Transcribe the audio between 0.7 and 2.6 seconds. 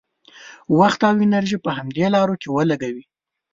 وخت او انرژي په همدې لارو کې